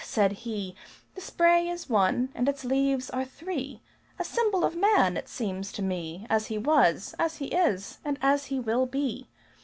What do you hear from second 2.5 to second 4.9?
leaves are three, A symbol of